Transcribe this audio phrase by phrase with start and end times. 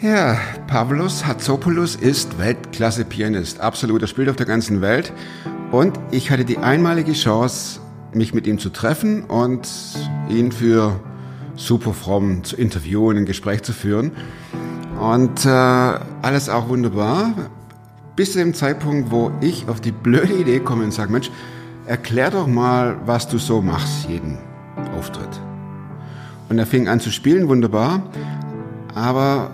[0.00, 3.60] Ja, Pavlos Hatzopoulos ist Weltklasse-Pianist.
[3.60, 5.12] Absolut, er spielt auf der ganzen Welt.
[5.72, 7.80] Und ich hatte die einmalige Chance,
[8.14, 9.68] mich mit ihm zu treffen und
[10.30, 10.98] ihn für
[11.54, 14.12] super fromm zu interviewen, ein Gespräch zu führen.
[14.98, 17.34] Und äh, alles auch wunderbar.
[18.16, 21.30] Bis zu dem Zeitpunkt, wo ich auf die blöde Idee komme und sage, Mensch,
[21.86, 24.38] erklär doch mal, was du so machst, jeden
[24.96, 25.49] Auftritt.
[26.50, 28.02] Und er fing an zu spielen, wunderbar.
[28.92, 29.52] Aber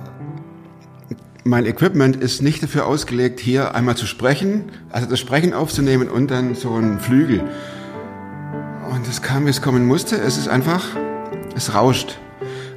[1.45, 6.30] mein Equipment ist nicht dafür ausgelegt, hier einmal zu sprechen, also das Sprechen aufzunehmen und
[6.30, 7.45] dann so einen Flügel.
[8.91, 10.16] Und es kam, wie es kommen musste.
[10.16, 10.84] Es ist einfach,
[11.55, 12.19] es rauscht.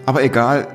[0.05, 0.67] Aber egal,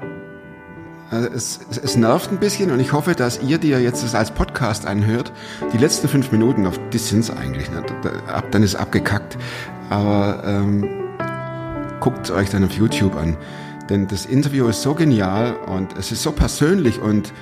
[1.11, 4.15] es, es, es, nervt ein bisschen und ich hoffe, dass ihr, die ihr jetzt das
[4.15, 5.33] als Podcast anhört,
[5.73, 7.85] die letzten fünf Minuten, auf die sind es eigentlich, ne?
[8.51, 9.37] dann ist abgekackt,
[9.91, 11.04] aber ähm,
[12.05, 13.35] guckt euch dann auf YouTube an.
[13.89, 17.33] Denn das Interview ist so genial und es ist so persönlich und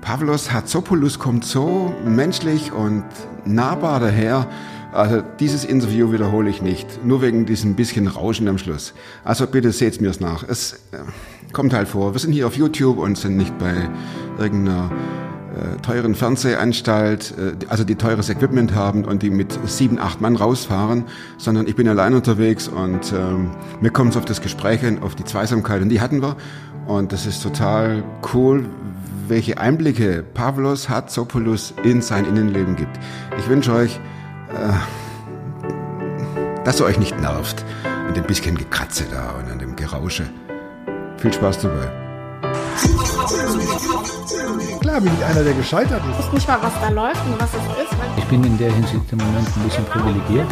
[0.00, 3.04] Pavlos Hatzopoulos kommt so menschlich und
[3.44, 4.48] nahbar daher.
[4.92, 8.92] Also dieses Interview wiederhole ich nicht, nur wegen diesem bisschen Rauschen am Schluss.
[9.22, 10.42] Also bitte seht's mir's nach.
[10.42, 10.98] Es äh,
[11.52, 12.12] kommt halt vor.
[12.12, 13.88] Wir sind hier auf YouTube und sind nicht bei
[14.36, 14.90] irgendeiner
[15.66, 20.36] äh, teuren Fernsehanstalt, äh, also die teures Equipment haben und die mit sieben, acht Mann
[20.36, 21.04] rausfahren,
[21.38, 23.50] sondern ich bin allein unterwegs und ähm,
[23.80, 26.36] mir kommt es auf das Gespräch an, auf die Zweisamkeit und die hatten wir
[26.86, 28.66] und das ist total cool,
[29.28, 32.98] welche Einblicke Pavlos Hatzopoulos in sein Innenleben gibt.
[33.38, 33.98] Ich wünsche euch,
[34.50, 34.72] äh,
[36.64, 37.64] dass ihr euch nicht nervt
[38.06, 40.24] an dem bisschen Gekratze da und an dem Gerausche.
[41.18, 42.05] Viel Spaß dabei.
[44.80, 46.18] Klar bin ich einer, der gescheitert ist.
[46.20, 47.96] Ich weiß nicht mal, was da läuft und was es ist.
[48.16, 50.46] Ich bin in der Hinsicht im Moment ein bisschen privilegiert.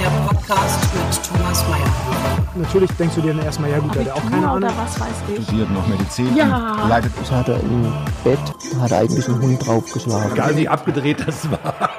[0.00, 2.08] Der Podcast mit Thomas Mayer.
[2.54, 4.56] Natürlich denkst du dir dann erstmal, ja gut, der hat auch keine Ahnung.
[4.56, 5.44] Oder was weiß ich.
[5.44, 6.34] Studiert noch Medizin.
[6.36, 6.82] Ja.
[6.82, 7.92] und Leitet Das hat er im
[8.24, 8.38] Bett,
[8.80, 10.32] hat er eigentlich einen Hund draufgeschlagen.
[10.32, 11.90] Egal wie abgedreht das war.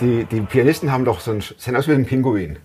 [0.00, 2.58] die, die Pianisten haben doch so ein, sehen aus wie ein Pinguin.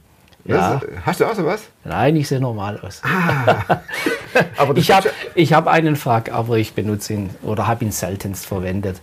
[0.45, 0.79] Ja.
[0.79, 1.63] Das, hast du auch sowas?
[1.83, 3.01] Nein, ich sehe normal aus.
[4.57, 7.91] Aber das Ich habe ich hab einen Frack, aber ich benutze ihn oder habe ihn
[7.91, 9.01] seltenst verwendet.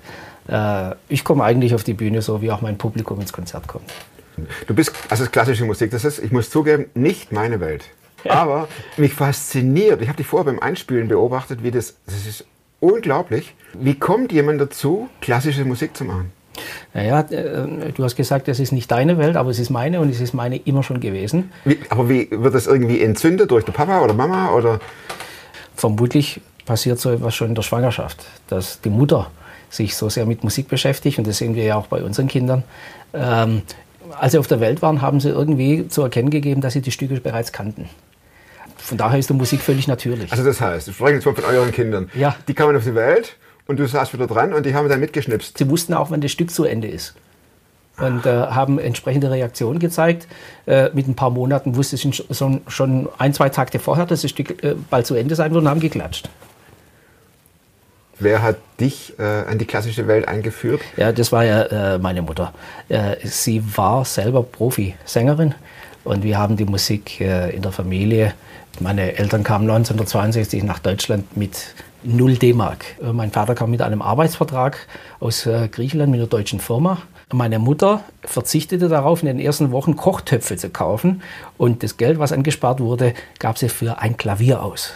[0.48, 3.90] Äh, ich komme eigentlich auf die Bühne so, wie auch mein Publikum ins Konzert kommt.
[4.36, 7.84] ja, du bist, also klassische Musik, das ist, ich muss zugeben, nicht meine Welt.
[8.26, 12.44] Aber mich fasziniert, ich habe dich vorher beim Einspielen beobachtet, wie das, das ist
[12.80, 13.54] unglaublich.
[13.74, 16.32] Wie kommt jemand dazu, klassische Musik zu machen?
[16.94, 20.10] Naja, äh, du hast gesagt, es ist nicht deine Welt, aber es ist meine und
[20.10, 21.52] es ist meine immer schon gewesen.
[21.64, 24.80] Wie, aber wie wird das irgendwie entzündet durch den Papa oder Mama oder?
[25.76, 29.30] Vermutlich passiert so etwas schon in der Schwangerschaft, dass die Mutter
[29.70, 32.64] sich so sehr mit Musik beschäftigt und das sehen wir ja auch bei unseren Kindern.
[33.12, 33.62] Ähm,
[34.18, 36.90] als sie auf der Welt waren, haben sie irgendwie zu erkennen gegeben, dass sie die
[36.90, 37.88] Stücke bereits kannten.
[38.76, 40.30] Von daher ist die Musik völlig natürlich.
[40.30, 42.10] Also das heißt, wir sprechen jetzt mal von euren Kindern.
[42.14, 42.36] Ja.
[42.46, 43.36] Die kamen auf die Welt
[43.68, 45.58] und du saßt wieder dran und die haben dann mitgeschnipst.
[45.58, 47.14] Sie wussten auch, wann das Stück zu Ende ist.
[47.98, 50.26] Und äh, haben entsprechende Reaktionen gezeigt.
[50.66, 54.30] Äh, mit ein paar Monaten wusste sie schon, schon ein, zwei Tage vorher, dass das
[54.30, 56.30] Stück äh, bald zu Ende sein wird und haben geklatscht.
[58.20, 60.80] Wer hat dich äh, an die klassische Welt eingeführt?
[60.96, 62.54] Ja, das war ja äh, meine Mutter.
[62.88, 65.54] Äh, sie war selber Profi-Sängerin
[66.04, 68.32] und wir haben die Musik äh, in der Familie.
[68.80, 72.84] Meine Eltern kamen 1962 nach Deutschland mit 0 D-Mark.
[73.02, 74.86] Äh, Mein Vater kam mit einem Arbeitsvertrag
[75.20, 76.98] aus äh, Griechenland mit einer deutschen Firma.
[77.32, 81.22] Meine Mutter verzichtete darauf, in den ersten Wochen Kochtöpfe zu kaufen
[81.58, 84.92] und das Geld, was angespart wurde, gab sie für ein Klavier aus.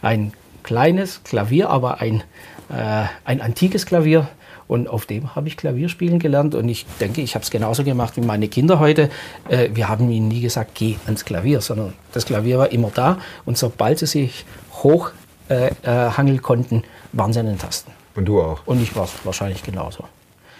[0.00, 2.22] Ein kleines Klavier, aber ein,
[2.70, 4.28] äh, ein antikes Klavier.
[4.66, 6.54] Und auf dem habe ich Klavier spielen gelernt.
[6.54, 9.10] Und ich denke, ich habe es genauso gemacht wie meine Kinder heute.
[9.48, 13.18] Äh, wir haben ihnen nie gesagt, geh ans Klavier, sondern das Klavier war immer da.
[13.44, 15.19] Und sobald sie sich hochhangeln
[15.50, 17.92] äh, äh, hangeln konnten, waren sie an den Tasten.
[18.14, 18.60] Und du auch.
[18.66, 20.04] Und ich war wahrscheinlich genauso.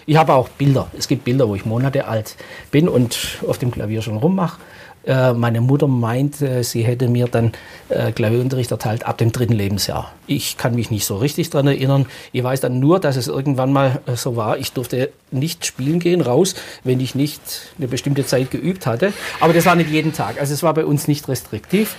[0.05, 0.87] Ich habe auch Bilder.
[0.97, 2.35] Es gibt Bilder, wo ich Monate alt
[2.71, 4.59] bin und auf dem Klavier schon rummache.
[5.03, 7.53] Äh, meine Mutter meint, äh, sie hätte mir dann
[7.89, 10.11] äh, Klavierunterricht erteilt ab dem dritten Lebensjahr.
[10.27, 12.05] Ich kann mich nicht so richtig daran erinnern.
[12.33, 14.57] Ich weiß dann nur, dass es irgendwann mal äh, so war.
[14.57, 16.53] Ich durfte nicht spielen gehen, raus,
[16.83, 17.41] wenn ich nicht
[17.77, 19.11] eine bestimmte Zeit geübt hatte.
[19.39, 20.39] Aber das war nicht jeden Tag.
[20.39, 21.95] Also es war bei uns nicht restriktiv.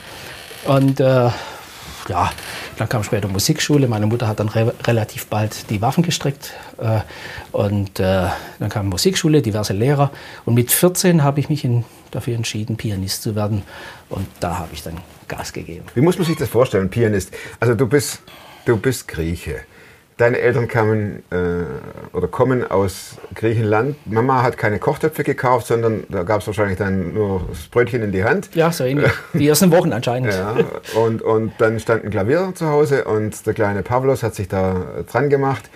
[0.66, 1.30] Und äh,
[2.08, 2.30] ja,
[2.76, 3.88] dann kam später Musikschule.
[3.88, 6.52] Meine Mutter hat dann re relativ bald die Waffen gestrickt.
[6.78, 7.00] Äh,
[7.52, 8.28] und äh,
[8.58, 10.10] dann kam Musikschule, diverse Lehrer.
[10.44, 13.62] Und mit 14 habe ich mich in, dafür entschieden, Pianist zu werden.
[14.08, 15.86] Und da habe ich dann Gas gegeben.
[15.94, 17.32] Wie muss man sich das vorstellen, Pianist?
[17.60, 18.20] Also du bist,
[18.64, 19.60] du bist Grieche.
[20.18, 23.96] Deine Eltern kamen äh, oder kommen aus Griechenland.
[24.06, 28.12] Mama hat keine Kochtöpfe gekauft, sondern da gab es wahrscheinlich dann nur das Brötchen in
[28.12, 28.54] die Hand.
[28.54, 29.10] Ja, so ähnlich.
[29.32, 30.32] Die ersten Wochen anscheinend.
[30.34, 30.56] Ja,
[30.94, 35.04] und, und dann stand ein Klavier zu Hause und der kleine Pavlos hat sich da
[35.10, 35.70] dran gemacht.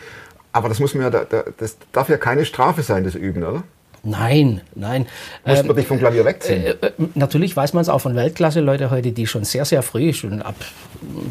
[0.53, 3.43] Aber das muss mir, ja da, da, das darf ja keine Strafe sein, das Üben,
[3.43, 3.63] oder?
[4.07, 5.07] Nein, nein.
[5.45, 6.65] Muss Ähm, man dich vom Klavier wegziehen?
[6.65, 10.13] Äh, äh, natürlich weiß man es auch von Weltklasse-Leute heute, die schon sehr, sehr früh,
[10.13, 10.55] schon ab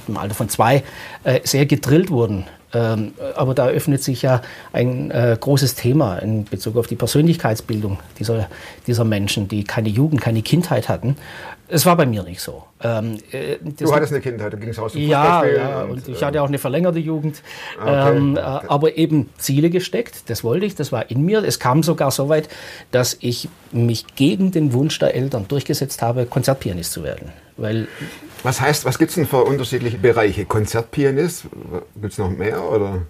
[0.07, 0.83] dem Alter von zwei,
[1.23, 2.45] äh, sehr gedrillt wurden.
[2.73, 4.41] Ähm, aber da öffnet sich ja
[4.73, 8.49] ein äh, großes Thema in Bezug auf die Persönlichkeitsbildung dieser,
[8.85, 11.15] dieser Menschen, die keine Jugend, keine Kindheit hatten.
[11.67, 12.63] Es war bei mir nicht so.
[12.81, 16.21] Ähm, äh, das- du hattest eine Kindheit, du gingst raus zum ja, ja, und ich
[16.21, 17.41] äh, hatte auch eine verlängerte Jugend,
[17.81, 18.65] Okay, ähm, äh, okay.
[18.69, 21.43] aber eben Ziele gesteckt, das wollte ich, das war in mir.
[21.43, 22.49] Es kam sogar so weit,
[22.91, 27.31] dass ich mich gegen den Wunsch der Eltern durchgesetzt habe, Konzertpianist zu werden.
[27.57, 27.87] Weil
[28.43, 30.45] Was heißt, was gibt es denn für unterschiedliche Bereiche?
[30.45, 31.45] Konzertpianist?
[31.99, 32.61] Gibt es noch mehr?
[32.69, 33.03] Oder?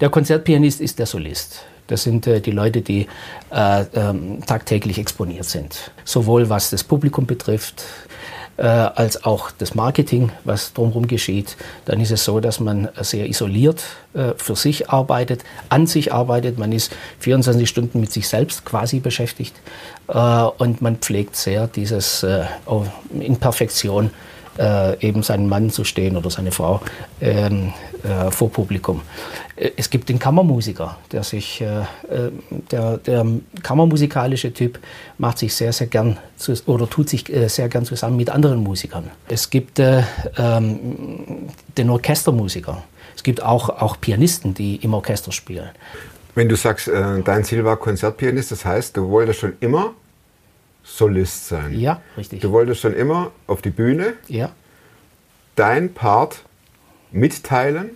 [0.00, 1.64] der Konzertpianist ist der Solist.
[1.86, 3.06] Das sind äh, die Leute, die
[3.50, 5.90] äh, ähm, tagtäglich exponiert sind.
[6.04, 7.84] Sowohl was das Publikum betrifft,
[8.56, 11.56] äh, als auch das Marketing, was drumherum geschieht.
[11.84, 13.84] Dann ist es so, dass man sehr isoliert
[14.14, 16.58] äh, für sich arbeitet, an sich arbeitet.
[16.58, 19.54] Man ist 24 Stunden mit sich selbst quasi beschäftigt.
[20.08, 20.12] Äh,
[20.58, 24.10] und man pflegt sehr dieses äh, auf- in Perfektion
[24.58, 26.80] äh, eben seinen Mann zu stehen oder seine Frau
[27.20, 27.72] ähm,
[28.02, 29.02] äh, vor Publikum.
[29.56, 32.30] Äh, Es gibt den Kammermusiker, der sich, äh, äh,
[32.70, 33.26] der, der
[33.62, 34.78] kammermusikalische Typ
[35.18, 38.62] macht sich sehr, sehr gern zu, oder tut sich äh, sehr gern zusammen mit anderen
[38.62, 39.10] Musikern.
[39.28, 40.02] Es gibt äh,
[40.38, 42.82] ähm, den Orchestermusiker.
[43.14, 45.70] Es gibt auch, auch Pianisten, die im Orchester spielen.
[46.34, 49.94] Wenn du sagst, dein Ziel war Konzertpianist, das heißt, du wolltest schon immer
[50.88, 51.78] Solist sein.
[51.78, 52.40] Ja, richtig.
[52.40, 54.52] Du wolltest schon immer auf die Bühne Ja,
[55.56, 56.44] dein Part
[57.10, 57.90] mitteilen,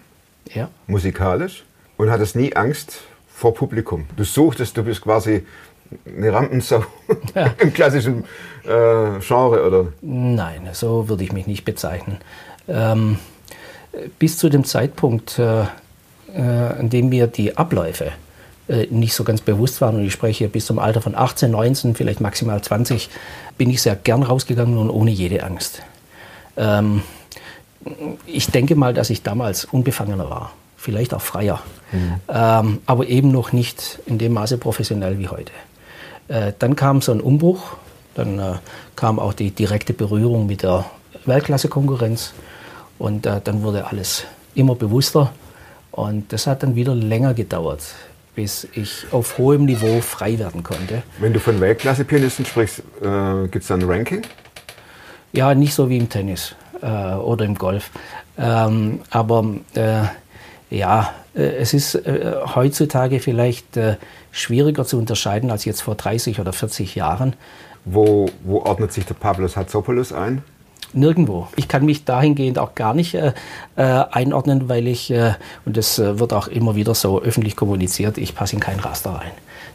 [0.52, 0.68] ja.
[0.86, 1.64] musikalisch,
[1.96, 3.02] und hattest nie Angst
[3.32, 4.06] vor Publikum.
[4.16, 5.46] Du suchtest, du bist quasi
[6.06, 6.84] eine Rampensau
[7.58, 8.24] im klassischen
[8.64, 9.92] äh, Genre, oder?
[10.00, 12.18] Nein, so würde ich mich nicht bezeichnen.
[12.68, 13.18] Ähm,
[14.18, 15.66] bis zu dem Zeitpunkt, äh, äh,
[16.78, 18.12] an dem mir die Abläufe
[18.70, 21.94] äh, nicht so ganz bewusst waren, und ich spreche bis zum Alter von 18, 19,
[21.96, 23.10] vielleicht maximal 20,
[23.58, 25.82] bin ich sehr gern rausgegangen und ohne jede Angst.
[26.56, 27.02] Ähm,
[28.26, 31.60] ich denke mal, dass ich damals unbefangener war, vielleicht auch freier,
[32.28, 35.52] ähm, aber eben noch nicht in dem Maße professionell wie heute.
[36.28, 37.76] Äh, dann kam so ein Umbruch,
[38.14, 38.52] dann äh,
[38.94, 40.84] kam auch die direkte Berührung mit der
[41.24, 42.34] Weltklasse-Konkurrenz
[42.98, 44.24] und äh, dann wurde alles
[44.54, 45.32] immer bewusster
[45.90, 47.82] und das hat dann wieder länger gedauert,
[48.40, 51.02] bis ich auf hohem Niveau frei werden konnte.
[51.18, 54.22] Wenn du von Weltklasse-Pianisten sprichst, äh, gibt es da ein Ranking?
[55.34, 57.90] Ja, nicht so wie im Tennis äh, oder im Golf.
[58.38, 59.44] Ähm, aber
[59.74, 60.04] äh,
[60.70, 63.96] ja, äh, es ist äh, heutzutage vielleicht äh,
[64.30, 67.34] schwieriger zu unterscheiden als jetzt vor 30 oder 40 Jahren.
[67.84, 70.42] Wo, wo ordnet sich der Pavlos Hatzopoulos ein?
[70.92, 71.48] Nirgendwo.
[71.56, 73.32] Ich kann mich dahingehend auch gar nicht äh,
[73.76, 75.34] äh, einordnen, weil ich, äh,
[75.64, 79.10] und das äh, wird auch immer wieder so öffentlich kommuniziert, ich passe in kein Raster
[79.10, 79.30] rein.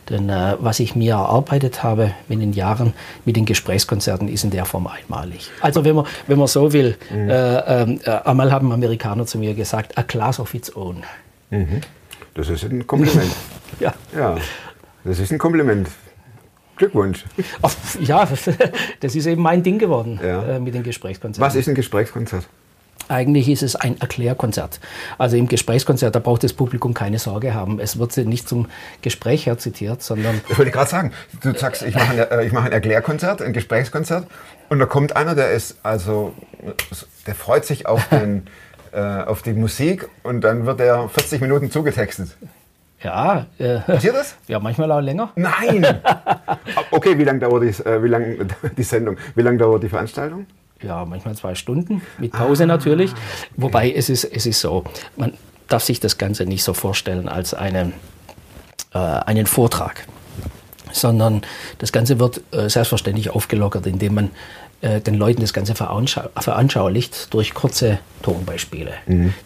[0.09, 4.51] Denn äh, was ich mir erarbeitet habe in den Jahren mit den Gesprächskonzerten ist in
[4.51, 5.49] der Form einmalig.
[5.61, 9.55] Also wenn man, wenn man so will, äh, ähm, äh, einmal haben Amerikaner zu mir
[9.55, 11.03] gesagt, a class of its own.
[12.35, 13.31] Das ist ein Kompliment.
[13.79, 14.37] Ja, ja,
[15.03, 15.89] das ist ein Kompliment.
[16.77, 17.23] Glückwunsch.
[17.99, 18.27] Ja
[18.99, 20.43] das ist eben mein Ding geworden Ja.
[20.43, 21.45] äh, mit den Gesprächskonzerten.
[21.45, 22.45] Was ist ein Gesprächskonzert?
[23.07, 24.79] Eigentlich ist es ein Erklärkonzert.
[25.19, 27.79] Also im Gesprächskonzert, da braucht das Publikum keine Sorge haben.
[27.79, 28.67] Es wird nicht zum
[29.03, 31.11] Gespräch herzitiert, sondern Das wollte ich gerade sagen.
[31.41, 34.27] Du sagst, ich mache ein, äh, ich mache ein Erklärkonzert, ein Gesprächskonzert
[34.69, 36.33] und da kommt einer, der ist also,
[37.27, 38.47] der freut sich auf, den,
[38.91, 42.29] äh, auf die Musik und dann wird er 40 Minuten zugetextet.
[43.05, 44.35] Ja, äh, Passiert das?
[44.47, 45.31] ja, manchmal auch länger.
[45.35, 45.85] Nein!
[46.91, 48.37] Okay, wie lange dauert die, äh, wie lang,
[48.77, 49.17] die Sendung?
[49.35, 50.45] Wie lange dauert die Veranstaltung?
[50.81, 53.11] Ja, manchmal zwei Stunden, mit Pause natürlich.
[53.55, 54.83] Wobei es ist, es ist so,
[55.17, 55.33] man
[55.67, 57.91] darf sich das Ganze nicht so vorstellen als eine,
[58.93, 60.07] äh, einen Vortrag,
[60.91, 61.41] sondern
[61.79, 64.31] das Ganze wird äh, selbstverständlich aufgelockert, indem man
[64.81, 68.93] äh, den Leuten das Ganze veranschau veranschaulicht durch kurze Tonbeispiele.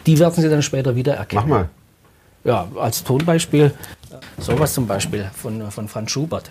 [0.06, 1.42] Die werden sie dann später wieder erkennen.
[1.42, 1.68] Mach mal.
[2.42, 3.74] Ja, als Tonbeispiel
[4.38, 6.50] sowas zum Beispiel von, von Franz Schubert.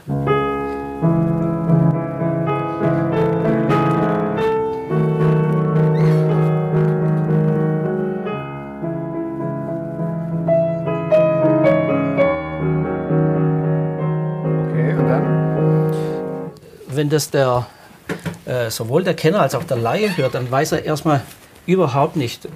[14.67, 16.51] Okay, und dann?
[16.87, 17.65] wenn das der,
[18.45, 21.21] äh, sowohl der Kenner als auch der Laie hört, dann weiß er erstmal,
[21.65, 22.47] überhaupt nicht,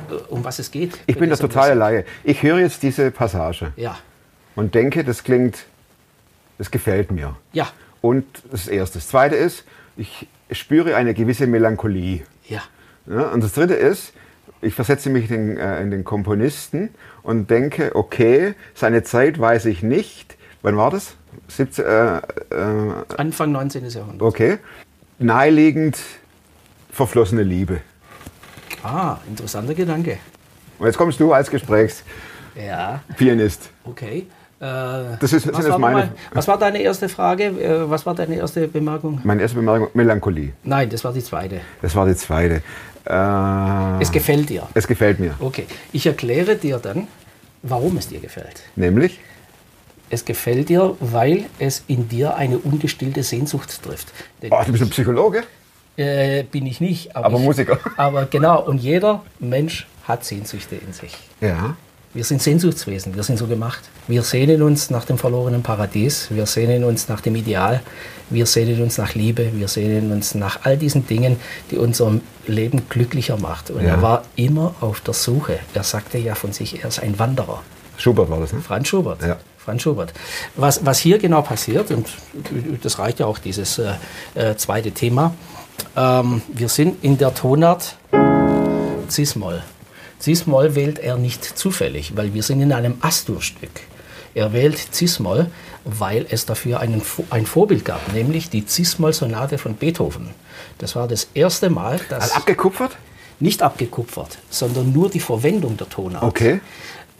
[0.43, 0.99] um was es geht.
[1.07, 1.73] Ich bin der totale.
[1.73, 2.05] Laie.
[2.23, 3.97] Ich höre jetzt diese Passage Ja,
[4.55, 5.65] und denke, das klingt,
[6.57, 7.35] das gefällt mir.
[7.53, 7.69] ja,
[8.01, 8.99] Und das Erste.
[8.99, 9.63] Das Zweite ist,
[9.97, 12.23] ich spüre eine gewisse Melancholie.
[12.47, 12.61] ja.
[13.05, 14.13] Ja, und das Dritte ist,
[14.61, 16.87] ich versetze mich in, äh, in den Komponisten
[17.21, 20.37] und denke, okay, seine Zeit weiß ich nicht.
[20.61, 21.15] Wann war das?
[21.49, 22.21] 17, äh, äh,
[23.17, 23.89] Anfang 19.
[23.89, 24.21] Jahrhundert.
[24.21, 24.57] okay.
[25.19, 25.97] Naheliegend
[26.91, 27.81] verflossene Liebe.
[28.83, 30.17] Ah, interessanter Gedanke.
[30.83, 32.03] Und jetzt kommst du als Gesprächspianist.
[32.57, 33.01] Ja,
[33.89, 34.27] okay.
[34.59, 34.65] Äh,
[35.17, 37.45] Das ist, was, war meine, mal, was war deine erste Frage?
[37.45, 39.21] Äh, was war deine erste Bemerkung?
[39.23, 40.51] meine erste Bemerkung, Melancholie.
[40.65, 41.61] Nein, das war die zweite.
[41.81, 42.61] Das war die zweite.
[43.05, 44.67] Äh, Es gefällt dir.
[44.73, 45.35] es gefällt mir.
[45.39, 47.07] Okay, ich erkläre dir dann,
[47.61, 48.61] warum es dir gefällt.
[48.75, 49.21] Nämlich,
[50.09, 54.11] Es gefällt dir, weil es in dir eine ungestillte Sehnsucht trifft.
[54.41, 55.43] Denn oh, du bist ein Psychologe?
[55.95, 57.15] äh, bin ich nicht.
[57.15, 57.79] Aber ich, Musiker.
[57.95, 61.15] Aber genau, und jeder Mensch hat Sehnsüchte in sich.
[61.41, 61.75] Ja.
[62.15, 63.81] Wir sind Sehnsuchtswesen, wir sind so gemacht.
[64.07, 67.81] Wir sehnen uns nach dem verlorenen Paradies, wir sehnen uns nach dem Ideal,
[68.29, 71.37] wir sehnen uns nach Liebe, wir sehnen uns nach all diesen Dingen,
[71.71, 73.71] die unser Leben glücklicher macht.
[73.71, 73.95] Und Ja.
[73.95, 75.57] er war immer auf der Suche.
[75.73, 77.63] Er sagte ja von sich, er ist ein Wanderer.
[77.97, 78.61] Schubert war das, ne?
[78.61, 79.23] Franz Schubert.
[79.23, 79.37] Ja.
[79.57, 80.13] Franz Schubert.
[80.55, 82.07] Was, was hier genau passiert, und
[82.83, 83.93] das reicht ja auch dieses äh,
[84.35, 85.33] äh, zweite Thema,
[85.95, 87.95] ähm, wir sind in der Tonart
[89.09, 89.63] Cis-Moll.
[90.23, 93.81] Cis-Moll wählt er nicht zufällig, weil wir sind in einem Astur-Stück.
[94.33, 95.47] Er wählt Cis-Moll,
[95.83, 100.29] weil es dafür einen, ein Vorbild gab, nämlich die Cis-Moll-Sonate von Beethoven.
[100.77, 102.95] Das war das erste Mal, dass Also abgekupfert?
[103.41, 106.23] nicht abgekupfert, sondern nur die Verwendung der Tonart.
[106.23, 106.61] Okay.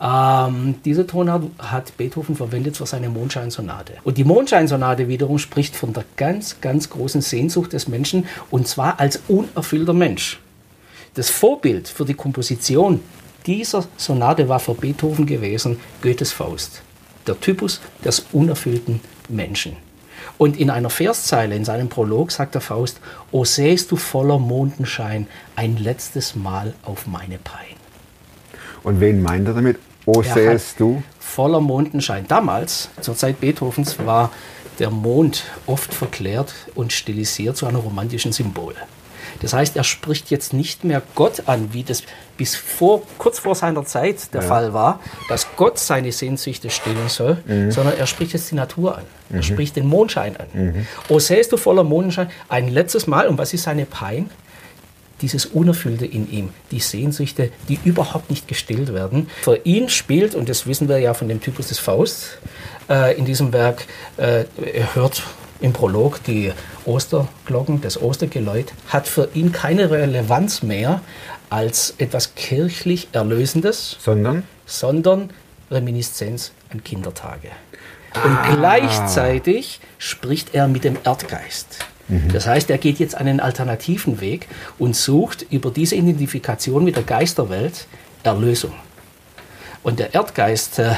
[0.01, 3.95] Ähm, diese Tonart hat Beethoven verwendet für seine Mondscheinsonate.
[4.05, 9.01] Und die Mondscheinsonate wiederum spricht von der ganz, ganz großen Sehnsucht des Menschen und zwar
[9.01, 10.39] als unerfüllter Mensch.
[11.15, 12.99] Das Vorbild für die Komposition
[13.45, 16.81] dieser Sonate war für Beethoven gewesen Goethes Faust,
[17.27, 19.75] der Typus des unerfüllten Menschen.
[20.37, 22.99] Und in einer Verszeile in seinem Prolog sagt der Faust,
[23.31, 27.75] O sähst du voller Mondenschein ein letztes Mal auf meine Pein.
[28.83, 29.77] Und wen meint er damit?
[30.05, 31.03] Oh, Er sähst du?
[31.19, 32.27] Voller Mondenschein.
[32.27, 34.31] Damals, zur Zeit Beethovens, war
[34.79, 38.73] der Mond oft verklärt und stilisiert zu einem romantischen Symbol.
[39.41, 42.03] Das heißt, er spricht jetzt nicht mehr Gott an, wie das
[42.37, 44.99] bis vor, kurz vor seiner Zeit der Fall war,
[45.29, 47.37] dass Gott seine Sehnsüchte stillen soll,
[47.69, 49.03] sondern er spricht jetzt die Natur an.
[49.31, 50.85] Er spricht den Mondschein an.
[51.09, 54.29] O sähst du voller Mondenschein ein letztes Mal, und was ist seine Pein?
[55.23, 59.29] dieses Unerfüllte in ihm, die Sehnsüchte, die überhaupt nicht gestillt werden.
[59.41, 62.39] Für ihn spielt, und das wissen wir ja von dem Typus des Faust
[62.89, 63.85] äh, in diesem Werk,
[64.17, 65.23] äh, er hört
[65.61, 66.51] im Prolog die
[66.85, 71.01] Osterglocken, das Ostergeläut, hat für ihn keine Relevanz mehr
[71.49, 74.43] als etwas kirchlich Erlösendes, Sondern?
[74.65, 75.29] sondern
[75.71, 77.49] Reminiszenz an Kindertage.
[78.23, 81.79] Und gleichzeitig spricht er mit dem Erdgeist.
[82.31, 87.03] Das heißt, er geht jetzt einen alternativen Weg und sucht über diese Identifikation mit der
[87.03, 87.87] Geisterwelt
[88.23, 88.73] Erlösung.
[89.83, 90.93] Und der Erdgeist äh,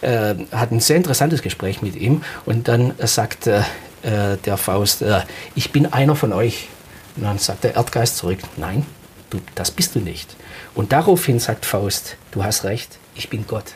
[0.00, 3.62] äh, hat ein sehr interessantes Gespräch mit ihm und dann sagt äh,
[4.02, 5.22] äh, der Faust, äh,
[5.54, 6.68] ich bin einer von euch.
[7.16, 8.86] Und dann sagt der Erdgeist zurück, nein,
[9.30, 10.36] du, das bist du nicht.
[10.74, 13.74] Und daraufhin sagt Faust, du hast recht, ich bin Gott.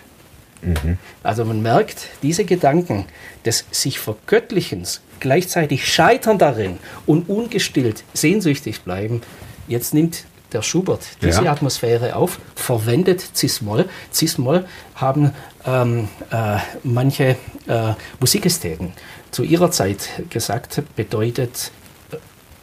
[1.25, 3.07] Also man merkt, diese Gedanken
[3.45, 9.23] des sich Vergöttlichens, gleichzeitig Scheitern darin und ungestillt sehnsüchtig bleiben,
[9.67, 11.53] jetzt nimmt der Schubert diese Ja.
[11.53, 13.89] Atmosphäre auf, verwendet Cis-Moll.
[14.13, 15.33] Cis-Moll haben
[15.67, 18.93] ähm, äh, manche äh, Musikästheten
[19.31, 21.71] zu ihrer Zeit gesagt, bedeutet
[22.11, 22.17] äh,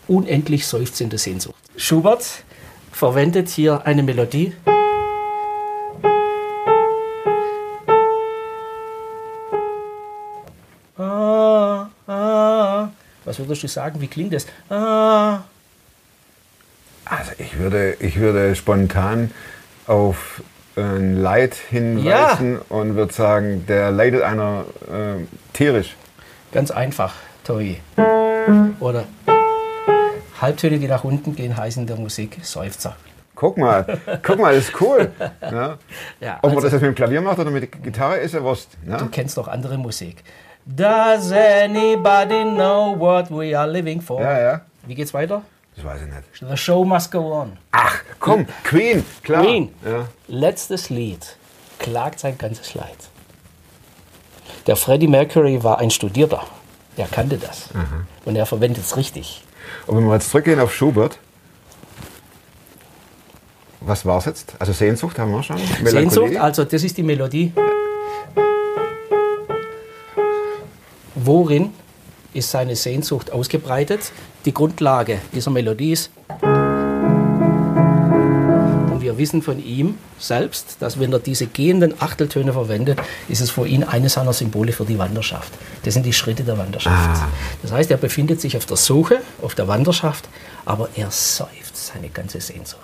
[0.07, 1.55] unendlich seufzende Sehnsucht.
[1.75, 2.43] Schubert
[2.91, 4.53] verwendet hier eine Melodie.
[10.97, 12.89] Ah, ah.
[13.25, 14.01] Was würdest du sagen?
[14.01, 14.45] Wie klingt das?
[14.69, 15.43] Ah.
[17.59, 19.31] Ich würde, ich würde spontan
[19.85, 20.41] auf
[20.77, 25.97] ein Leid hinweisen und würde sagen, der leidet einer äh, tierisch.
[26.53, 27.81] Ganz einfach, Tobi.
[28.79, 29.03] Oder
[30.39, 32.95] Halbtöne, die nach unten gehen, heißen in der Musik Seufzer.
[33.35, 33.85] Guck mal,
[34.25, 35.11] guck mal, das ist cool.
[35.41, 35.77] Ja.
[36.21, 38.35] Ja, Ob man also- das jetzt mit dem Klavier macht oder mit der Gitarre, ist
[38.35, 38.69] ja Wurst.
[38.85, 39.05] Du Ja?
[39.11, 40.23] kennst doch andere Musik.
[40.65, 44.21] Does anybody know what we are living for?
[44.21, 44.61] ja, ja.
[44.87, 45.41] Wie geht's weiter?
[45.81, 46.51] Das weiß ich nicht.
[46.51, 47.57] The show must go on.
[47.71, 49.43] Ach, komm, Queen, klar.
[49.43, 50.07] Queen, Ja.
[50.27, 51.37] letztes Lied,
[51.77, 52.97] klagt sein ganzes Leid.
[54.67, 56.43] Der Freddie Mercury war ein Studierter.
[56.97, 57.69] Er kannte das.
[58.25, 59.45] Und er verwendet es richtig.
[59.87, 61.17] Und wenn wir jetzt zurückgehen auf Schubert,
[63.79, 64.55] was war es jetzt?
[64.59, 65.57] Also Sehnsucht haben wir schon.
[65.59, 66.41] Sehnsucht, Melancholie?
[66.41, 67.53] also das ist die Melodie.
[71.15, 71.73] Worin
[72.33, 74.11] ist seine Sehnsucht ausgebreitet?
[74.45, 76.11] Die Grundlage dieser Melodie ist.
[78.91, 83.49] Und wir wissen von ihm selbst, dass wenn er diese gehenden Achteltöne verwendet, ist es
[83.49, 85.51] für ihn eines seiner Symbole für die Wanderschaft.
[85.83, 87.21] Das sind die Schritte der Wanderschaft.
[87.61, 90.29] Das heißt, er befindet sich auf der Suche, auf der Wanderschaft,
[90.65, 92.81] aber er seufzt seine ganze Sehnsucht.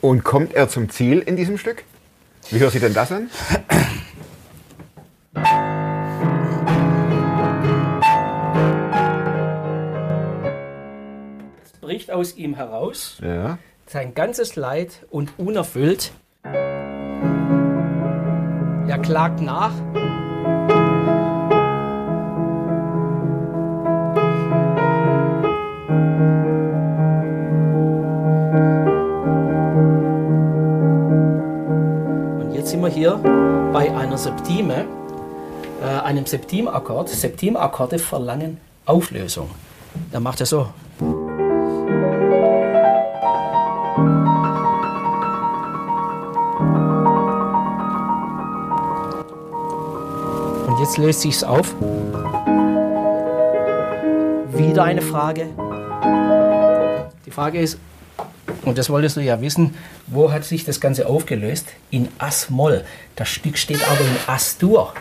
[0.00, 1.84] Und kommt er zum Ziel in diesem Stück?
[2.50, 3.28] Wie hört sich denn das an?
[11.96, 13.16] Es bricht aus ihm heraus.
[13.22, 13.56] Ja.
[13.86, 16.12] sein ganzes Leid und unerfüllt.
[16.42, 16.58] Er
[18.98, 19.72] klagt nach.
[32.38, 33.14] Und jetzt sind wir hier
[33.72, 34.84] bei einer Septime,
[35.82, 37.08] äh, einem Septimakkord.
[37.08, 39.48] Septimakkorde verlangen Auflösung.
[40.12, 40.68] Er macht ja so.
[50.86, 51.74] Jetzt löst sich's auf.
[54.52, 55.48] Wieder eine Frage.
[57.26, 57.78] Die Frage ist,
[58.62, 59.74] und das wolltest du ja wissen,
[60.06, 61.66] wo hat sich das Ganze aufgelöst?
[61.90, 62.84] In As-Moll.
[63.16, 64.94] Das Stück steht aber in As-Dur.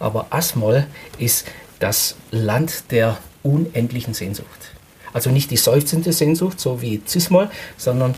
[0.00, 0.86] Aber As-Moll
[1.18, 1.46] ist
[1.78, 4.72] das Land der unendlichen Sehnsucht.
[5.12, 8.16] Also nicht die seufzende Sehnsucht, so wie Cis-Moll, sondern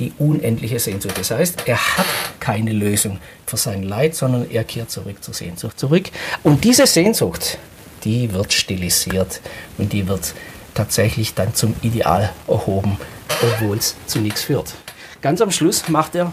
[0.00, 1.18] die unendliche Sehnsucht.
[1.18, 2.06] Das heißt, er hat
[2.40, 6.06] keine Lösung für sein Leid, sondern er kehrt zurück zur Sehnsucht zurück.
[6.42, 7.58] Und diese Sehnsucht,
[8.04, 9.40] die wird stilisiert
[9.78, 10.34] und die wird
[10.74, 12.96] tatsächlich dann zum Ideal erhoben,
[13.42, 14.74] obwohl es zu nichts führt.
[15.20, 16.32] Ganz am Schluss macht er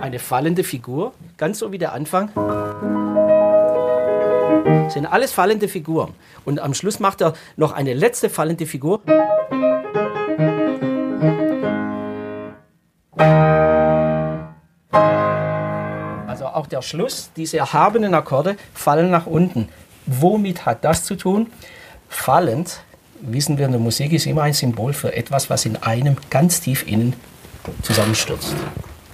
[0.00, 2.30] eine fallende Figur, ganz so wie der Anfang.
[4.88, 6.14] Sind alles fallende Figuren.
[6.44, 9.00] Und am Schluss macht er noch eine letzte fallende Figur.
[16.26, 19.68] Also auch der Schluss, diese erhabenen Akkorde fallen nach unten.
[20.06, 21.46] Womit hat das zu tun?
[22.08, 22.80] Fallend,
[23.20, 26.60] wissen wir in der Musik, ist immer ein Symbol für etwas, was in einem ganz
[26.60, 27.14] tief innen
[27.82, 28.54] zusammenstürzt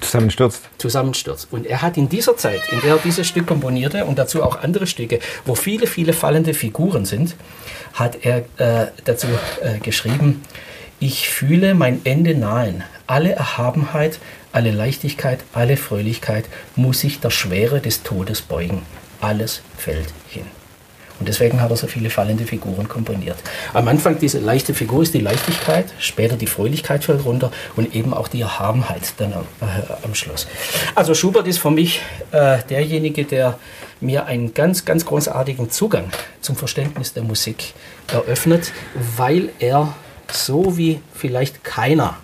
[0.01, 0.69] Zusammenstürzt.
[0.79, 1.49] zusammenstürzt.
[1.51, 4.63] Und er hat in dieser Zeit, in der er dieses Stück komponierte und dazu auch
[4.63, 7.35] andere Stücke, wo viele, viele fallende Figuren sind,
[7.95, 9.27] hat er äh, dazu
[9.63, 10.43] äh, geschrieben,
[11.01, 12.83] ich fühle mein Ende nahen.
[13.07, 14.19] Alle Erhabenheit,
[14.53, 18.83] alle Leichtigkeit, alle Fröhlichkeit muss sich der Schwere des Todes beugen.
[19.21, 20.58] Alles fällt hin.
[21.19, 23.37] Und deswegen hat er so viele fallende Figuren komponiert.
[23.73, 28.15] Am Anfang diese leichte Figur ist die Leichtigkeit, später die Fröhlichkeit fällt runter und eben
[28.15, 30.47] auch die Erhabenheit dann am, äh, am Schluss.
[30.95, 32.01] Also Schubert ist für mich
[32.31, 33.59] äh, derjenige, der
[34.01, 37.75] mir einen ganz, ganz großartigen Zugang zum Verständnis der Musik
[38.13, 38.73] eröffnet,
[39.17, 39.95] weil er
[40.31, 42.17] so wie vielleicht keiner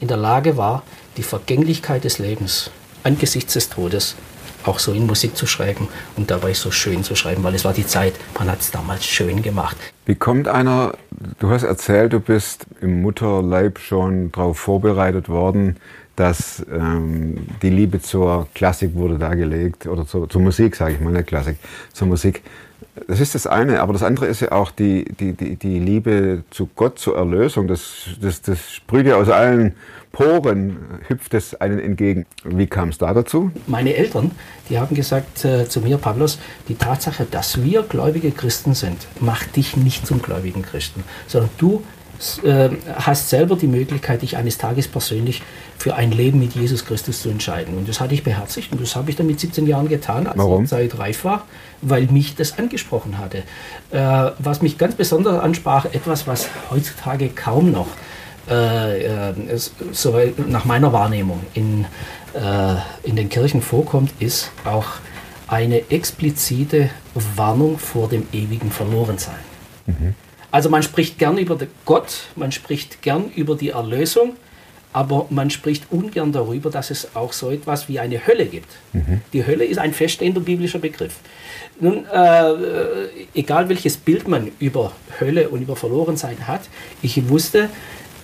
[0.00, 0.82] in der Lage war,
[1.16, 2.70] die Vergänglichkeit des Lebens
[3.04, 4.16] angesichts des Todes
[4.64, 7.72] auch so in Musik zu schreiben und dabei so schön zu schreiben, weil es war
[7.72, 9.76] die Zeit, man hat es damals schön gemacht.
[10.06, 10.94] Wie kommt einer,
[11.38, 15.76] du hast erzählt, du bist im Mutterleib schon darauf vorbereitet worden,
[16.16, 21.12] dass ähm, die Liebe zur Klassik wurde dargelegt, oder zur, zur Musik, sage ich mal,
[21.12, 21.56] nicht Klassik,
[21.92, 22.42] zur Musik.
[23.08, 26.44] Das ist das eine, aber das andere ist ja auch die, die, die, die Liebe
[26.50, 27.68] zu Gott, zur Erlösung.
[27.68, 29.74] Das, das, das sprüht ja aus allen
[30.12, 30.76] Poren,
[31.08, 32.24] hüpft es einen entgegen.
[32.44, 33.50] Wie kam es da dazu?
[33.66, 34.30] Meine Eltern,
[34.70, 39.56] die haben gesagt äh, zu mir, Pavlos, die Tatsache, dass wir gläubige Christen sind, macht
[39.56, 41.82] dich nicht zum gläubigen Christen, sondern du
[42.44, 45.42] äh, hast selber die Möglichkeit, dich eines Tages persönlich
[45.78, 47.76] für ein Leben mit Jesus Christus zu entscheiden.
[47.76, 50.38] Und das hatte ich beherzigt und das habe ich dann mit 17 Jahren getan, als
[50.38, 50.62] Warum?
[50.62, 51.46] die Zeit reif war,
[51.82, 53.38] weil mich das angesprochen hatte.
[53.90, 57.88] Äh, was mich ganz besonders ansprach, etwas, was heutzutage kaum noch
[58.48, 59.58] äh, äh,
[59.92, 61.86] so nach meiner Wahrnehmung in,
[62.34, 64.86] äh, in den Kirchen vorkommt, ist auch
[65.46, 66.90] eine explizite
[67.36, 69.34] Warnung vor dem ewigen Verlorensein.
[70.54, 74.36] Also man spricht gern über Gott, man spricht gern über die Erlösung,
[74.92, 78.68] aber man spricht ungern darüber, dass es auch so etwas wie eine Hölle gibt.
[79.32, 81.16] Die Hölle ist ein feststehender biblischer Begriff.
[81.80, 82.52] Nun, äh,
[83.34, 86.60] egal welches Bild man über Hölle und über Verlorensein hat,
[87.02, 87.68] ich wusste,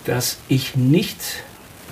[0.04, 1.18] dass ich nicht,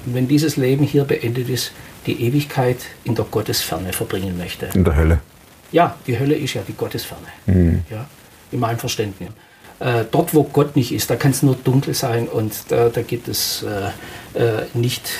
[0.04, 1.72] wenn dieses Leben hier beendet ist,
[2.06, 4.68] die Ewigkeit in der Gottesferne verbringen möchte.
[4.72, 5.18] In der Hölle.
[5.72, 7.26] Ja, die Hölle ist ja die Gottesferne.
[7.90, 8.06] Ja,
[8.52, 9.30] in meinem Verständnis.
[9.80, 13.02] Äh, dort, wo Gott nicht ist, da kann es nur dunkel sein und da, da
[13.02, 15.10] gibt es äh, äh, nicht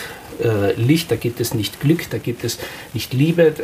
[0.42, 2.58] äh, Licht, da gibt es nicht Glück, da gibt es
[2.92, 3.54] nicht Liebe.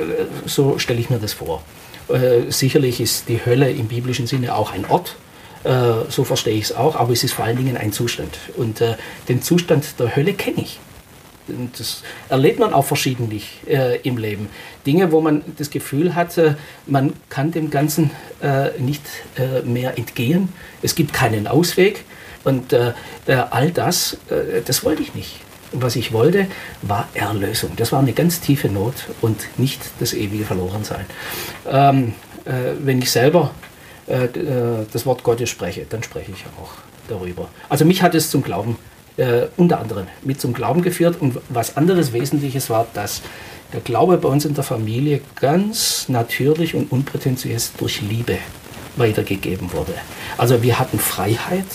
[0.46, 1.62] So stelle ich mir das vor.
[2.08, 5.16] Äh, sicherlich ist die Hölle im biblischen Sinne auch ein Ort,
[5.64, 5.70] äh,
[6.08, 8.38] so verstehe ich es auch, aber es ist vor allen Dingen ein Zustand.
[8.56, 8.82] Und
[9.28, 10.78] den Zustand der Hölle kenne ich.
[11.76, 14.48] Das erlebt man auch verschiedentlich äh, im Leben.
[14.86, 16.54] Dinge, wo man das Gefühl hat, äh,
[16.86, 18.10] man kann dem Ganzen
[18.42, 19.02] äh, nicht
[19.36, 20.48] äh, mehr entgehen.
[20.80, 22.04] Es gibt keinen Ausweg.
[22.44, 22.92] Und äh,
[23.26, 25.40] all das, äh, das wollte ich nicht.
[25.72, 26.46] Und was ich wollte,
[26.82, 27.72] war Erlösung.
[27.76, 31.04] Das war eine ganz tiefe Not und nicht das ewige Verlorensein.
[31.66, 33.52] Ähm, wenn ich selber
[34.06, 36.72] das Wort Gottes spreche, dann spreche ich auch
[37.08, 37.48] darüber.
[37.70, 38.76] Also mich hat es zum Glauben
[39.16, 41.20] äh, unter anderem mit zum Glauben geführt.
[41.20, 43.22] Und was anderes Wesentliches war, dass
[43.72, 48.38] der Glaube bei uns in der Familie ganz natürlich und unprätentiös durch Liebe
[48.96, 49.94] weitergegeben wurde.
[50.38, 51.66] Also wir hatten Freiheit,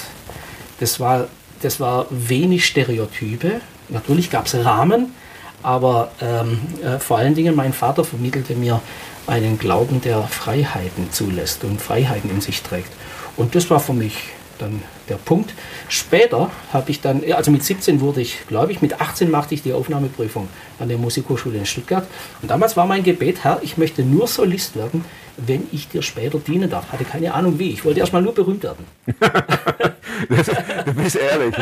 [0.79, 1.27] das war,
[1.61, 5.13] das war wenig Stereotype, natürlich gab es Rahmen,
[5.61, 8.81] aber ähm, äh, vor allen Dingen mein Vater vermittelte mir
[9.27, 12.91] einen Glauben, der Freiheiten zulässt und Freiheiten in sich trägt.
[13.35, 14.15] Und das war für mich
[14.61, 15.53] dann der Punkt.
[15.87, 19.63] Später habe ich dann, also mit 17 wurde ich, glaube ich, mit 18 machte ich
[19.63, 20.47] die Aufnahmeprüfung
[20.79, 22.05] an der Musikhochschule in Stuttgart.
[22.41, 25.03] Und damals war mein Gebet, Herr, ich möchte nur Solist werden,
[25.37, 26.91] wenn ich dir später dienen darf.
[26.91, 27.71] Hatte keine Ahnung wie.
[27.71, 28.85] Ich wollte erstmal nur berühmt werden.
[30.29, 30.47] das,
[30.85, 31.55] du bist ehrlich.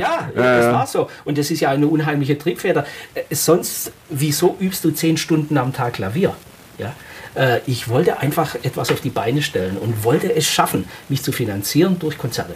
[0.00, 1.10] ja, das war so.
[1.24, 2.86] Und das ist ja eine unheimliche Triebfeder.
[3.14, 6.34] Äh, sonst, wieso übst du zehn Stunden am Tag Klavier?
[6.78, 6.94] Ja,
[7.36, 11.32] äh, ich wollte einfach etwas auf die Beine stellen und wollte es schaffen, mich zu
[11.32, 12.54] finanzieren durch Konzerte.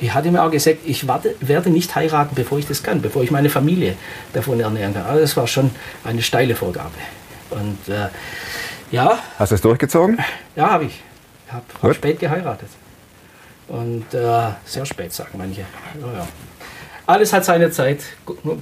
[0.00, 3.24] Ich hatte mir auch gesagt, ich warte, werde nicht heiraten, bevor ich das kann, bevor
[3.24, 3.96] ich meine Familie
[4.32, 5.04] davon ernähren kann.
[5.06, 5.70] Also das war schon
[6.04, 6.90] eine steile Vorgabe.
[7.50, 8.08] Und äh,
[8.92, 9.18] ja.
[9.38, 10.18] Hast du es durchgezogen?
[10.54, 11.02] Ja, habe ich.
[11.46, 12.68] Ich habe hab spät geheiratet.
[13.66, 15.62] Und äh, sehr spät, sagen manche.
[16.00, 16.28] Ja, ja.
[17.06, 18.00] Alles hat seine Zeit.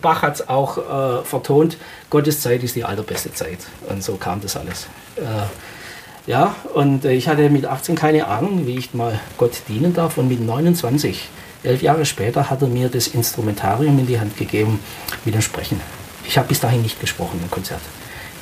[0.00, 1.76] Bach hat es auch äh, vertont.
[2.08, 3.58] Gottes Zeit ist die allerbeste Zeit.
[3.88, 4.86] Und so kam das alles.
[5.16, 9.94] Äh, ja, und äh, ich hatte mit 18 keine Ahnung, wie ich mal Gott dienen
[9.94, 10.18] darf.
[10.18, 11.28] Und mit 29,
[11.62, 14.80] elf Jahre später, hat er mir das Instrumentarium in die Hand gegeben
[15.24, 15.80] mit dem Sprechen.
[16.24, 17.80] Ich habe bis dahin nicht gesprochen im Konzert.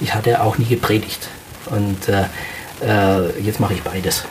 [0.01, 1.29] Ich hatte auch nie gepredigt.
[1.67, 2.25] Und äh,
[2.83, 4.25] äh jetzt mache ich beides.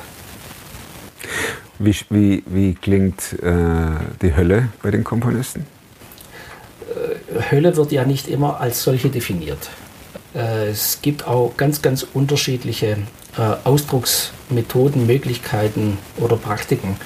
[1.80, 3.52] Wie, wie, wie klingt äh,
[4.22, 5.66] die Hölle bei den Komponisten?
[6.90, 9.70] Äh, Hölle wird ja nicht immer als solche definiert.
[10.36, 12.98] Äh, es gibt auch ganz, ganz unterschiedliche
[13.38, 16.98] äh, Ausdrucksmethoden, Möglichkeiten oder Praktiken.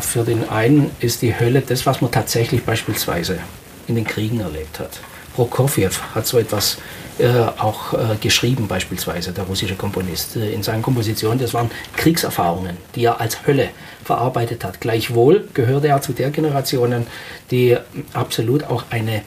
[0.00, 3.38] Für den einen ist die Hölle das, was man tatsächlich beispielsweise
[3.86, 4.98] in den Kriegen erlebt hat.
[5.34, 6.78] Prokofjew hat so etwas
[7.18, 10.36] äh, auch äh, geschrieben, beispielsweise der russische Komponist.
[10.36, 13.70] Äh, in seinen Kompositionen, das waren Kriegserfahrungen, die er als Hölle
[14.04, 14.80] verarbeitet hat.
[14.80, 17.06] Gleichwohl gehörte er zu der Generation,
[17.50, 17.76] die
[18.12, 19.22] absolut auch eine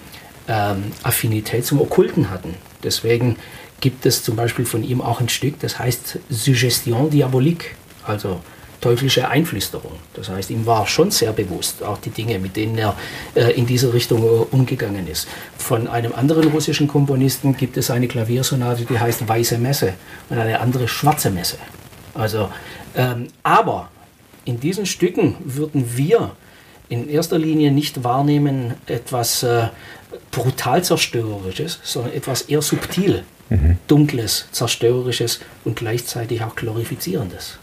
[0.47, 2.55] ähm, Affinität zum Okkulten hatten.
[2.83, 3.37] Deswegen
[3.79, 8.41] gibt es zum Beispiel von ihm auch ein Stück, das heißt Suggestion diabolique, also
[8.81, 9.93] teuflische Einflüsterung.
[10.15, 12.95] Das heißt, ihm war schon sehr bewusst, auch die Dinge, mit denen er
[13.35, 15.27] äh, in diese Richtung äh, umgegangen ist.
[15.57, 19.93] Von einem anderen russischen Komponisten gibt es eine Klaviersonate, die heißt Weiße Messe
[20.29, 21.57] und eine andere Schwarze Messe.
[22.15, 22.49] Also,
[22.95, 23.89] ähm, aber
[24.45, 26.31] in diesen Stücken würden wir
[26.89, 29.67] in erster Linie nicht wahrnehmen etwas äh,
[30.31, 33.77] brutal zerstörerisches, sondern etwas eher subtil, mhm.
[33.87, 37.57] dunkles, zerstörerisches und gleichzeitig auch glorifizierendes.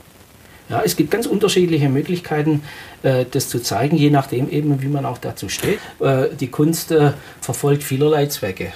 [0.68, 2.62] Ja, es gibt ganz unterschiedliche Möglichkeiten,
[3.02, 5.78] äh, das zu zeigen, je nachdem eben, wie man auch dazu steht.
[6.00, 8.64] Äh, die Kunst äh, verfolgt vielerlei Zwecke.
[8.64, 8.72] Äh,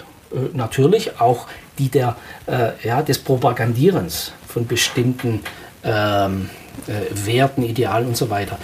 [0.54, 1.46] natürlich auch
[1.78, 5.40] die der, äh, ja, des Propagandierens von bestimmten
[5.84, 6.48] ähm,
[6.86, 8.58] äh, Werten, Idealen und so weiter.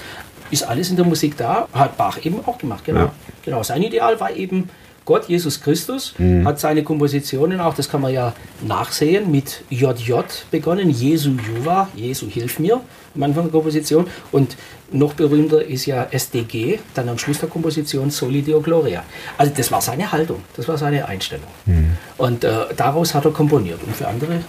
[0.51, 3.01] Ist alles in der Musik da, hat Bach eben auch gemacht, genau.
[3.01, 3.13] Ja.
[3.45, 3.63] genau.
[3.63, 4.71] Sein Ideal war eben
[5.09, 6.47] Gott, Jesus Christus, mhm.
[6.47, 8.35] hat seine Kompositionen auch, das kann man ja
[8.67, 10.13] nachsehen, mit JJ
[10.51, 12.83] begonnen, Jesu Juva, Jesu Hilf mir,
[13.15, 14.07] am Anfang der Komposition.
[14.33, 14.59] Und
[14.93, 19.03] noch berühmter ist ja SDG, dann am Schluss der Komposition Soli Deo Gloria.
[19.39, 21.49] Also das war seine Haltung, das war seine Einstellung.
[21.65, 21.97] Mhm.
[22.19, 23.81] Und äh, daraus hat er komponiert.
[23.87, 24.41] Und für andere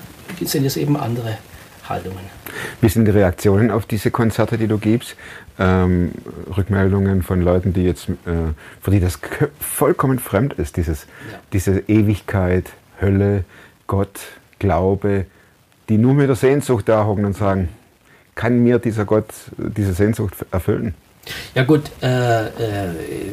[0.44, 1.38] sind es eben andere
[1.90, 2.20] Haltungen.
[2.82, 5.16] Wie sind die Reaktionen auf diese Konzerte, die du gibst?
[5.58, 6.12] Ähm,
[6.56, 9.20] Rückmeldungen von Leuten, die jetzt, äh, für die das
[9.60, 11.40] vollkommen fremd ist, dieses, ja.
[11.52, 12.72] diese Ewigkeit,
[13.02, 13.44] Hölle,
[13.88, 14.20] Gott,
[14.60, 15.26] Glaube,
[15.90, 17.70] die nur mit der Sehnsucht da hocken und sagen,
[18.36, 20.94] kann mir dieser Gott diese Sehnsucht erfüllen?
[21.56, 22.50] Ja gut, äh, äh,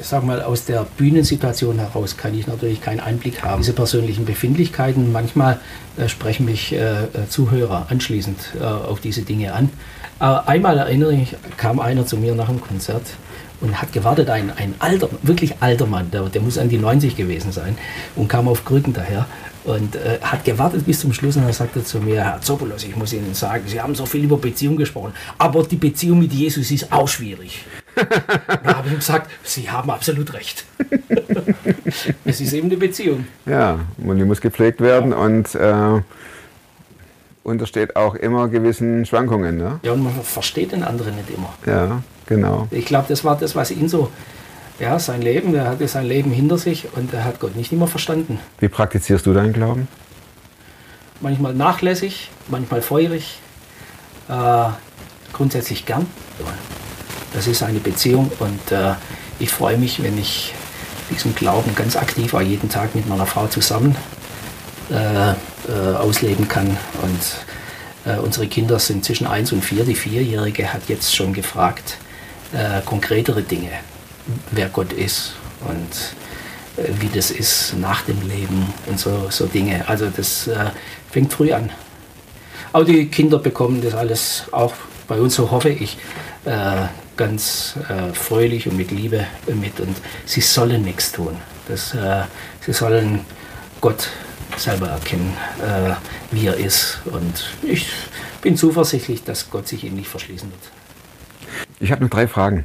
[0.03, 3.63] sag mal, aus der Bühnensituation heraus kann ich natürlich keinen Einblick haben.
[3.63, 5.61] Diese persönlichen Befindlichkeiten, manchmal
[5.97, 9.71] äh, sprechen mich äh, äh, Zuhörer anschließend äh, auf diese Dinge an.
[10.19, 13.03] Einmal erinnere ich, kam einer zu mir nach dem Konzert
[13.61, 17.17] und hat gewartet, ein, ein alter, wirklich alter Mann, der, der muss an die 90
[17.17, 17.77] gewesen sein
[18.15, 19.27] und kam auf Krücken daher
[19.67, 22.97] und äh, hat gewartet bis zum Schluss und er sagte zu mir, Herr Zopolos, ich
[22.97, 26.71] muss Ihnen sagen, Sie haben so viel über Beziehung gesprochen, aber die Beziehung mit Jesus
[26.71, 27.65] ist auch schwierig.
[27.97, 30.65] da habe ich ihm gesagt, Sie haben absolut recht.
[32.25, 33.27] es ist eben eine Beziehung.
[33.45, 36.01] Ja, und die muss gepflegt werden und äh,
[37.43, 39.57] untersteht auch immer gewissen Schwankungen.
[39.57, 39.81] Ne?
[39.83, 41.55] Ja, und man versteht den anderen nicht immer.
[41.67, 42.69] Ja, genau.
[42.71, 44.11] Ich glaube, das war das, was ihn so,
[44.79, 47.87] ja, sein Leben, er hatte sein Leben hinter sich und er hat Gott nicht immer
[47.87, 48.39] verstanden.
[48.59, 49.89] Wie praktizierst du deinen Glauben?
[51.21, 53.39] Manchmal nachlässig, manchmal feurig,
[54.29, 54.69] äh,
[55.33, 56.07] grundsätzlich gern.
[57.33, 58.95] Das ist eine Beziehung und äh,
[59.39, 60.55] ich freue mich, wenn ich
[61.11, 63.97] diesen Glauben ganz aktiv auch jeden Tag mit meiner Frau zusammen
[64.91, 65.35] äh, äh,
[65.97, 66.77] ausleben kann.
[67.03, 69.85] Und äh, unsere Kinder sind zwischen 1 und 4.
[69.85, 71.97] Die Vierjährige hat jetzt schon gefragt,
[72.53, 73.71] äh, konkretere Dinge,
[74.51, 79.89] wer Gott ist und äh, wie das ist nach dem Leben und so, so Dinge.
[79.89, 80.71] Also das äh,
[81.11, 81.71] fängt früh an.
[82.73, 84.75] Aber die Kinder bekommen das alles auch
[85.09, 85.99] bei uns, so hoffe ich,
[86.45, 86.87] äh,
[87.17, 89.81] ganz äh, fröhlich und mit Liebe mit.
[89.81, 91.37] Und sie sollen nichts tun.
[91.69, 92.25] Das, äh,
[92.61, 93.21] sie sollen
[93.81, 94.09] Gott
[94.57, 95.93] selber erkennen, äh,
[96.31, 96.99] wie er ist.
[97.07, 97.89] Und ich
[98.43, 101.67] bin zuversichtlich, dass Gott sich ihnen nicht verschließen wird.
[101.81, 102.65] Ich habe noch drei Fragen.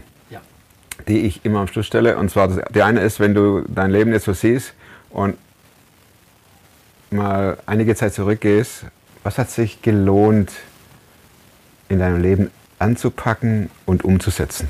[1.07, 2.17] Die ich immer am Schluss stelle.
[2.17, 4.73] Und zwar, die eine ist, wenn du dein Leben jetzt so siehst
[5.09, 5.35] und
[7.09, 8.85] mal einige Zeit zurückgehst,
[9.23, 10.51] was hat sich gelohnt,
[11.89, 14.69] in deinem Leben anzupacken und umzusetzen?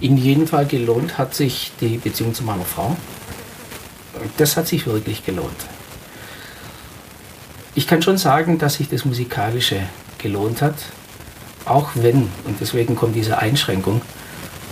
[0.00, 2.96] In jedem Fall gelohnt hat sich die Beziehung zu meiner Frau.
[4.36, 5.66] Das hat sich wirklich gelohnt.
[7.74, 9.80] Ich kann schon sagen, dass sich das Musikalische
[10.18, 10.76] gelohnt hat,
[11.66, 14.00] auch wenn, und deswegen kommt diese Einschränkung,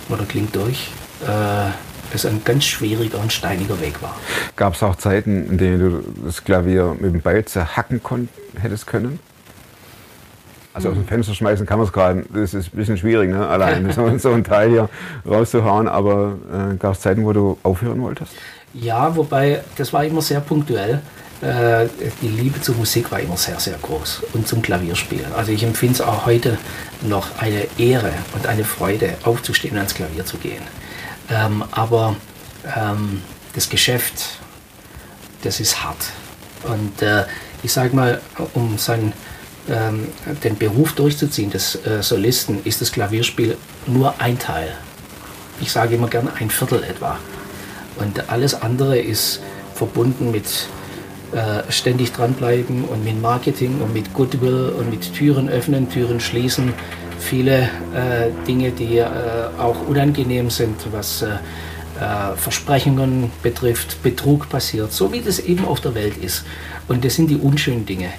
[0.08, 0.90] oder klingt durch,
[1.26, 1.70] äh,
[2.12, 4.14] es ein ganz schwieriger und steiniger Weg war.
[4.56, 8.28] Gab es auch Zeiten, in denen du das Klavier mit dem Beil zerhacken kon
[8.60, 9.18] hättest können?
[10.72, 13.46] Also aus dem Fenster schmeißen kann man es gerade, das ist ein bisschen schwierig, ne?
[13.46, 14.88] allein so, so ein Teil hier
[15.26, 18.32] rauszuhauen, aber äh, gab es Zeiten, wo du aufhören wolltest?
[18.72, 21.00] Ja, wobei das war immer sehr punktuell.
[21.44, 21.88] Äh,
[22.22, 25.30] die Liebe zur Musik war immer sehr, sehr groß und zum Klavierspielen.
[25.34, 26.56] Also ich empfinde es auch heute
[27.02, 30.62] noch eine Ehre und eine Freude, aufzustehen und ans Klavier zu gehen.
[31.30, 32.16] Ähm, aber
[32.74, 33.20] ähm,
[33.54, 34.38] das Geschäft,
[35.42, 36.06] das ist hart.
[36.62, 37.24] Und äh,
[37.62, 38.22] ich sage mal,
[38.54, 39.12] um seinen,
[39.68, 40.08] ähm,
[40.42, 44.72] den Beruf durchzuziehen des äh, Solisten, ist das Klavierspiel nur ein Teil.
[45.60, 47.18] Ich sage immer gerne ein Viertel etwa.
[47.96, 49.40] Und alles andere ist
[49.74, 50.46] verbunden mit
[51.34, 56.72] äh, ständig dranbleiben und mit Marketing und mit Goodwill und mit Türen öffnen, Türen schließen.
[57.18, 59.06] Viele äh, Dinge, die äh,
[59.58, 61.30] auch unangenehm sind, was äh,
[62.00, 66.44] äh, Versprechungen betrifft, Betrug passiert, so wie das eben auf der Welt ist.
[66.86, 68.10] Und das sind die unschönen Dinge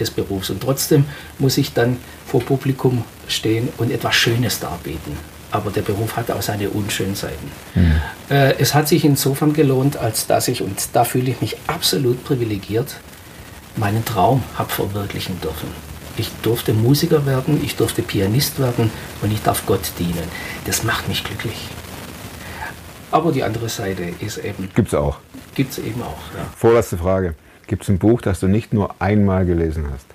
[0.00, 0.48] des Berufs.
[0.48, 1.04] Und trotzdem
[1.38, 5.35] muss ich dann vor Publikum stehen und etwas Schönes darbieten.
[5.50, 7.50] Aber der Beruf hat auch seine unschönen Seiten.
[8.28, 12.24] Äh, es hat sich insofern gelohnt, als dass ich, und da fühle ich mich absolut
[12.24, 12.96] privilegiert,
[13.76, 15.68] meinen Traum habe verwirklichen dürfen.
[16.18, 18.90] Ich durfte Musiker werden, ich durfte Pianist werden
[19.22, 20.24] und ich darf Gott dienen.
[20.64, 21.68] Das macht mich glücklich.
[23.12, 25.18] Aber die andere Seite ist eben, Gibt's auch.
[25.54, 26.18] gibt es eben auch.
[26.36, 26.46] Ja.
[26.56, 27.34] Vorletzte Frage.
[27.66, 30.06] Gibt es ein Buch, das du nicht nur einmal gelesen hast?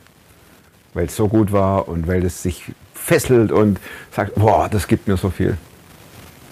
[0.94, 2.64] Weil es so gut war und weil es sich
[3.04, 3.80] fesselt und
[4.16, 5.58] sagt, boah, das gibt mir so viel.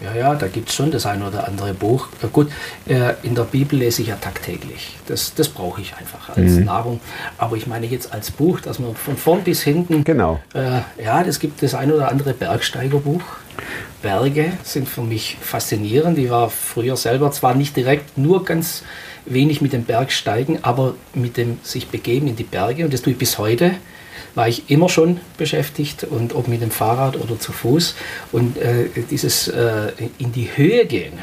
[0.02, 2.08] Ja, ja, da gibt es schon das ein oder andere Buch.
[2.22, 2.50] Ja, gut,
[2.88, 4.96] äh, in der Bibel lese ich ja tagtäglich.
[5.08, 7.02] Das, das brauche ich einfach als Nahrung.
[7.38, 10.06] Aber ich meine jetzt als Buch, dass man von vorn bis hinten.
[10.06, 10.40] Genau.
[10.54, 13.22] Äh, ja, das gibt das ein oder andere Bergsteigerbuch.
[14.02, 16.18] Berge sind für mich faszinierend.
[16.18, 18.84] Ich war früher selber zwar nicht direkt nur ganz
[19.26, 22.86] wenig mit dem Bergsteigen, aber mit dem sich begeben in die Berge.
[22.86, 23.72] Und das tue ich bis heute
[24.36, 27.96] war ich immer schon beschäftigt und ob mit dem Fahrrad oder zu Fuß.
[28.32, 31.14] Und äh, dieses äh, in die Höhe gehen,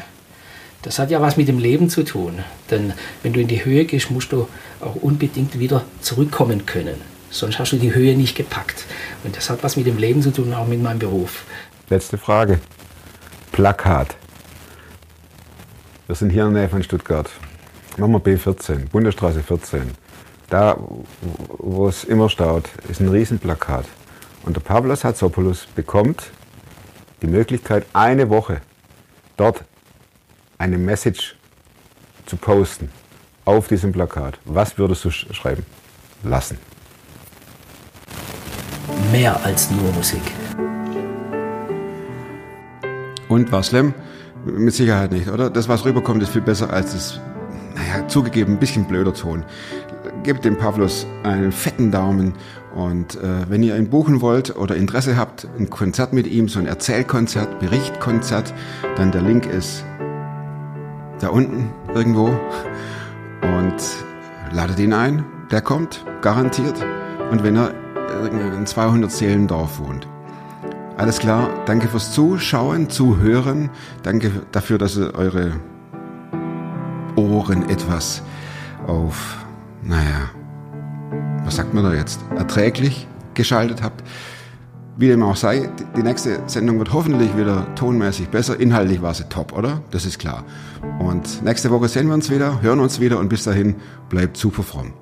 [0.81, 2.43] das hat ja was mit dem Leben zu tun.
[2.69, 2.93] Denn
[3.23, 4.47] wenn du in die Höhe gehst, musst du
[4.79, 7.01] auch unbedingt wieder zurückkommen können.
[7.29, 8.85] Sonst hast du die Höhe nicht gepackt.
[9.23, 11.43] Und das hat was mit dem Leben zu tun, auch mit meinem Beruf.
[11.89, 12.59] Letzte Frage.
[13.51, 14.15] Plakat.
[16.07, 17.29] Wir sind hier in der Nähe von Stuttgart.
[17.97, 19.91] Machen wir B14, Bundesstraße 14.
[20.49, 20.77] Da,
[21.57, 23.85] wo es immer staut, ist ein Riesenplakat.
[24.45, 26.31] Und der Pavlos Hatzopoulos bekommt
[27.21, 28.61] die Möglichkeit, eine Woche
[29.35, 29.65] dort
[30.57, 31.35] eine Message
[32.25, 32.89] zu posten
[33.45, 35.65] auf diesem Plakat, was würdest du sch schreiben
[36.23, 36.57] lassen?
[39.11, 40.21] Mehr als nur Musik.
[43.29, 43.93] Und war schlimm?
[44.45, 45.49] Mit Sicherheit nicht, oder?
[45.49, 47.19] Das, was rüberkommt, ist viel besser als das,
[47.77, 49.43] naja, zugegeben, ein bisschen blöder Ton.
[50.23, 52.33] Gebt dem Pavlos einen fetten Daumen
[52.75, 56.59] und äh, wenn ihr ihn buchen wollt oder Interesse habt, ein Konzert mit ihm, so
[56.59, 58.53] ein Erzählkonzert, Berichtkonzert,
[58.95, 59.83] dann der Link ist
[61.19, 62.27] da unten irgendwo
[63.41, 63.75] und
[64.51, 65.25] ladet ihn ein.
[65.51, 66.83] Der kommt, garantiert.
[67.31, 67.73] Und wenn er
[68.31, 70.07] in 200 Seelendorf wohnt.
[70.97, 73.69] Alles klar, danke fürs Zuschauen, Zuhören.
[74.03, 75.53] Danke dafür, dass ihr eure
[77.17, 78.21] Ohren etwas
[78.87, 79.37] auf,
[79.83, 80.29] naja,
[81.43, 84.03] was sagt man da jetzt, erträglich geschaltet habt.
[84.99, 88.59] Wie dem auch sei, die nächste Sendung wird hoffentlich wieder tonmäßig besser.
[88.59, 89.81] Inhaltlich war sie top, oder?
[89.91, 90.43] Das ist klar.
[90.99, 93.75] Und nächste Woche sehen wir uns wieder, hören uns wieder und bis dahin
[94.09, 94.93] bleibt super fromm.